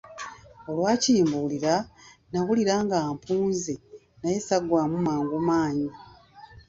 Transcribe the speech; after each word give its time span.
Olwakimbuulira, 0.69 1.73
nawulira 2.31 2.75
nga 2.85 2.97
mpunze 3.13 3.75
naye 4.21 4.37
ssaggwaamu 4.41 4.97
mangu 5.07 5.37
maanyi. 5.47 5.89